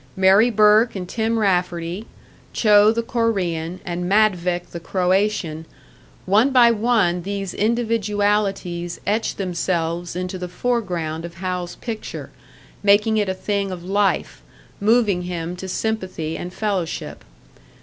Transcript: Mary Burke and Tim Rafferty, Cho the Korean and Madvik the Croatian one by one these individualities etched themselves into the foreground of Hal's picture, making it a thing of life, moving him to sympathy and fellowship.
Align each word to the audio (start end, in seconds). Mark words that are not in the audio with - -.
Mary 0.15 0.49
Burke 0.49 0.95
and 0.95 1.07
Tim 1.07 1.37
Rafferty, 1.37 2.07
Cho 2.53 2.91
the 2.91 3.03
Korean 3.03 3.79
and 3.85 4.09
Madvik 4.09 4.71
the 4.71 4.79
Croatian 4.79 5.65
one 6.25 6.49
by 6.49 6.71
one 6.71 7.21
these 7.21 7.53
individualities 7.53 8.99
etched 9.05 9.37
themselves 9.37 10.15
into 10.15 10.39
the 10.39 10.47
foreground 10.49 11.23
of 11.23 11.35
Hal's 11.35 11.75
picture, 11.75 12.31
making 12.81 13.17
it 13.17 13.29
a 13.29 13.35
thing 13.35 13.69
of 13.69 13.83
life, 13.85 14.41
moving 14.79 15.21
him 15.21 15.55
to 15.57 15.67
sympathy 15.67 16.35
and 16.35 16.51
fellowship. 16.51 17.23